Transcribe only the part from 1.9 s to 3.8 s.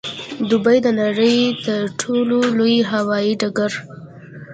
ټولو لوی هوايي ډګر